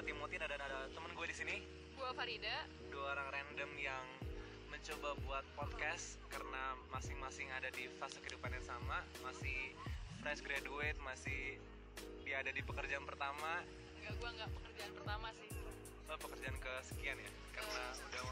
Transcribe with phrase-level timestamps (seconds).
[0.00, 1.56] gue Timothy dan ada temen gue di sini.
[1.92, 2.64] Gua Farida.
[2.88, 4.00] Dua orang random yang
[4.72, 9.76] mencoba buat podcast karena masing-masing ada di fase kehidupan yang sama, masih
[10.24, 11.60] fresh graduate, masih
[12.24, 13.60] dia ada di pekerjaan pertama,
[14.00, 15.52] Enggak, gua nggak pekerjaan pertama sih.
[16.08, 17.30] oh, pekerjaan kesekian ya,
[17.60, 18.22] karena udah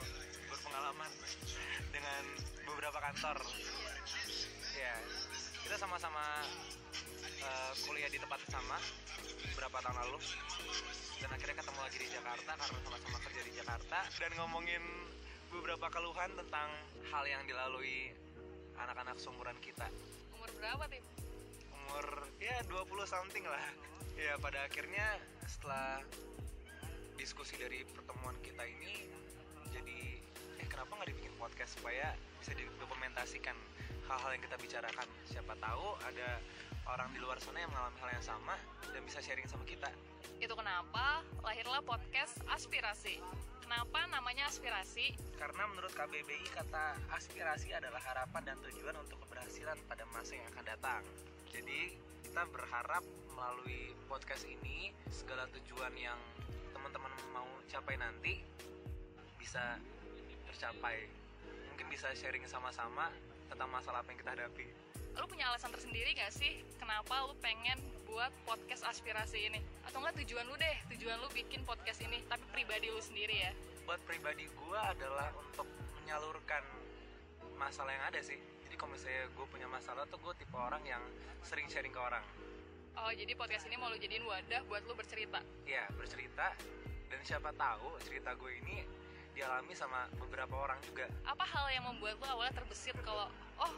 [0.48, 1.10] berpengalaman
[1.92, 2.22] dengan
[2.64, 3.44] beberapa kantor.
[4.72, 4.96] Ya,
[5.68, 6.48] kita sama-sama
[7.44, 8.80] eh, kuliah di tempat yang sama
[9.52, 10.18] beberapa tahun lalu
[11.18, 13.98] dan akhirnya ketemu lagi di Jakarta karena sama-sama kerja di Jakarta.
[14.18, 14.82] Dan ngomongin
[15.50, 16.68] beberapa keluhan tentang
[17.10, 18.14] hal yang dilalui
[18.78, 19.90] anak-anak seumuran kita.
[20.34, 21.02] Umur berapa, Tim?
[21.88, 23.64] umur ya 20 something lah.
[24.20, 25.16] Ya pada akhirnya
[25.48, 26.04] setelah
[27.16, 29.08] diskusi dari pertemuan kita ini
[29.72, 30.20] jadi
[30.60, 32.12] eh kenapa nggak dibikin podcast supaya
[32.44, 33.56] bisa didokumentasikan
[34.04, 35.08] hal-hal yang kita bicarakan?
[35.32, 36.44] Siapa tahu ada
[36.88, 38.54] orang di luar sana yang mengalami hal yang sama
[38.90, 39.88] dan bisa sharing sama kita
[40.38, 43.18] Itu kenapa lahirlah podcast Aspirasi.
[43.62, 45.12] Kenapa namanya Aspirasi?
[45.38, 50.66] karena menurut KBBI kata aspirasi adalah harapan dan tujuan untuk keberhasilan pada masa yang akan
[50.66, 51.02] datang
[51.54, 51.94] jadi
[52.26, 53.06] kita berharap
[53.38, 56.18] melalui podcast ini segala tujuan yang
[56.74, 58.42] teman-teman mau capai nanti
[59.38, 59.78] bisa
[60.50, 61.06] tercapai
[61.70, 63.14] mungkin bisa sharing sama-sama
[63.46, 64.66] tentang masalah apa yang kita hadapi
[65.18, 67.76] Lu punya alasan tersendiri gak sih kenapa lu pengen
[68.06, 69.60] buat podcast aspirasi ini?
[69.84, 73.52] Atau enggak tujuan lu deh, tujuan lu bikin podcast ini, tapi pribadi lu sendiri ya?
[73.88, 75.64] buat pribadi gue adalah untuk
[75.96, 76.60] menyalurkan
[77.56, 81.00] masalah yang ada sih jadi kalau misalnya gue punya masalah tuh gue tipe orang yang
[81.40, 82.20] sering sharing ke orang
[83.00, 85.40] Oh, jadi podcast ini mau lu jadiin wadah buat lu bercerita.
[85.64, 86.52] ya bercerita
[87.08, 88.84] dan siapa tahu cerita gue ini
[89.32, 93.72] dialami sama beberapa orang juga Apa hal yang membuat lu awalnya terbesit kalau, oh,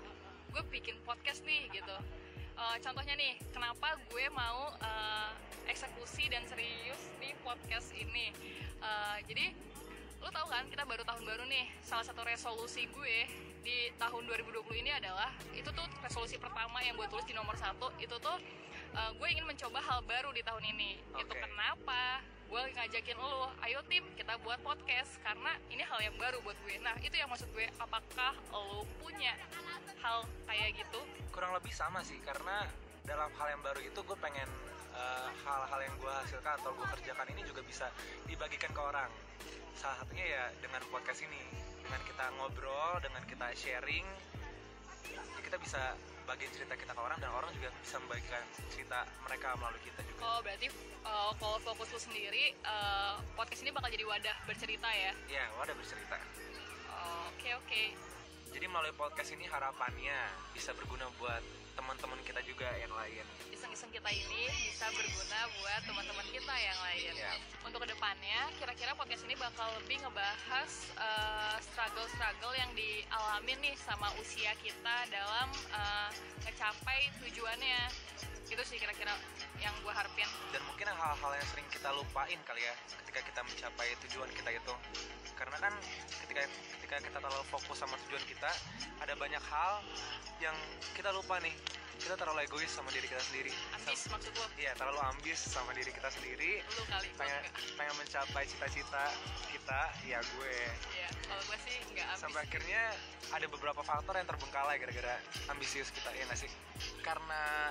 [0.51, 1.97] gue bikin podcast nih gitu?
[2.61, 5.31] Eh, contohnya nih, kenapa gue mau eh,
[5.71, 8.35] eksekusi dan serius nih podcast ini?
[8.83, 9.55] Eh, jadi,
[10.21, 11.71] lu tahu kan kita baru tahun baru nih.
[11.81, 13.17] Salah satu resolusi gue
[13.63, 17.93] di tahun 2020 ini adalah itu tuh resolusi pertama yang gue tulis di nomor satu
[18.01, 18.37] itu tuh
[18.93, 20.99] eh, gue ingin mencoba hal baru di tahun ini.
[21.17, 21.41] Itu Oke.
[21.41, 22.21] kenapa?
[22.51, 26.83] Gue ngajakin lo, ayo tim kita buat podcast karena ini hal yang baru buat gue.
[26.83, 29.39] Nah itu yang maksud gue, apakah lo punya
[30.03, 31.01] hal kayak gitu?
[31.31, 32.67] kurang lebih sama sih karena
[33.07, 34.45] dalam hal yang baru itu gue pengen
[34.93, 37.87] eh, hal-hal yang gue hasilkan atau gue kerjakan ini juga bisa
[38.27, 39.11] dibagikan ke orang
[39.79, 41.41] salah satunya ya dengan podcast ini
[41.81, 44.05] dengan kita ngobrol dengan kita sharing
[45.09, 45.97] ya kita bisa
[46.31, 50.21] bagiin cerita kita ke orang dan orang juga bisa membagikan cerita mereka melalui kita juga
[50.23, 50.67] Oh berarti
[51.03, 55.13] uh, kalau fokus lu sendiri uh, podcast ini bakal jadi wadah bercerita ya?
[55.27, 56.15] ya wadah bercerita
[57.35, 57.85] Oke oke.
[58.55, 60.19] jadi melalui podcast ini harapannya
[60.55, 61.43] bisa berguna buat
[62.61, 63.25] juga yang lain
[63.57, 67.13] Iseng-iseng kita ini bisa berguna buat teman-teman kita yang lain.
[67.17, 67.33] Ya.
[67.65, 70.71] Untuk ke depannya, kira-kira podcast ini bakal lebih ngebahas
[71.01, 76.13] uh, struggle-struggle yang dialami nih sama usia kita dalam uh,
[76.45, 77.81] ngecapai tujuannya.
[78.53, 79.17] Itu sih kira-kira
[79.61, 79.93] yang gue
[81.01, 82.75] hal-hal yang sering kita lupain kali ya
[83.05, 84.75] ketika kita mencapai tujuan kita itu.
[85.33, 85.73] Karena kan
[86.27, 86.43] ketika
[86.77, 88.51] ketika kita terlalu fokus sama tujuan kita
[89.01, 89.81] ada banyak hal
[90.45, 90.57] yang
[90.93, 91.57] kita lupa nih.
[92.01, 93.53] Kita terlalu egois sama diri kita sendiri.
[93.77, 94.49] Ambis maksud lo?
[94.57, 96.65] iya terlalu ambis sama diri kita sendiri.
[96.81, 97.45] Lu kali, pengen
[97.77, 99.05] pengen mencapai cita-cita
[99.53, 100.57] kita ya gue.
[100.97, 102.21] Iya, kalau gue sih nggak ambis.
[102.25, 102.83] sampai akhirnya
[103.37, 105.21] ada beberapa faktor yang terbengkalai gara-gara
[105.53, 106.51] ambisius kita ya nggak sih?
[107.05, 107.69] Karena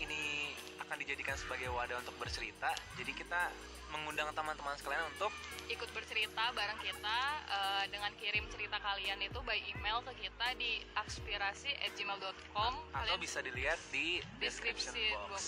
[0.00, 2.72] ini akan dijadikan sebagai wadah untuk bercerita.
[2.98, 3.52] Jadi kita
[3.90, 5.34] mengundang teman-teman sekalian untuk
[5.66, 10.82] ikut bercerita bareng kita eh, dengan kirim cerita kalian itu by email ke kita di
[10.94, 15.30] aspirasi@gmail.com atau kalian bisa dilihat di description deskripsi box.
[15.30, 15.42] box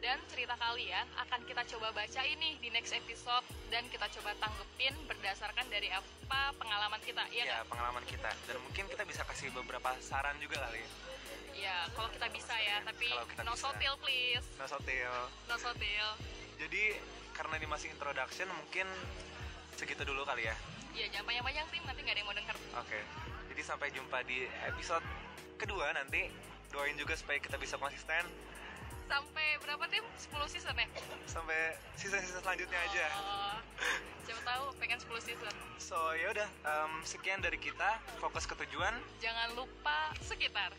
[0.00, 3.44] dan cerita kalian akan kita coba baca ini di next episode.
[3.72, 7.72] Dan kita coba tanggepin berdasarkan dari apa pengalaman kita iya ya nggak?
[7.72, 8.30] pengalaman kita.
[8.46, 10.90] Dan mungkin kita bisa kasih beberapa saran juga kali ya.
[11.56, 13.64] Ya kalau kita bisa ya tapi Kalau kita no bisa.
[13.64, 14.46] sotil please.
[14.60, 15.12] Nah sotil.
[15.48, 16.08] No sotil.
[16.60, 16.82] Jadi
[17.32, 18.86] karena ini masih introduction mungkin
[19.76, 20.56] segitu dulu kali ya.
[20.92, 21.82] Ya jangan panjang-panjang tim.
[21.88, 22.56] Nanti nggak ada yang mau denger.
[22.80, 23.00] Oke.
[23.52, 25.04] Jadi sampai jumpa di episode
[25.56, 26.28] kedua nanti.
[26.66, 28.26] Doain juga supaya kita bisa konsisten
[29.06, 30.04] sampai berapa tim?
[30.18, 30.86] 10 season ya?
[31.26, 33.06] Sampai season-season selanjutnya aja.
[33.18, 33.56] Oh,
[34.26, 35.54] siapa tahu pengen 10 season.
[35.78, 38.02] So ya udah em, sekian dari kita.
[38.18, 38.94] Fokus ke tujuan.
[39.22, 40.74] jangan lupa sekitar